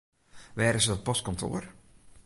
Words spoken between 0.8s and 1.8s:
it postkantoar?